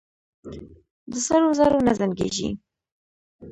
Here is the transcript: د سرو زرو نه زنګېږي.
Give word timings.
د 1.11 1.11
سرو 1.25 1.49
زرو 1.59 1.79
نه 1.87 1.93
زنګېږي. 1.99 2.49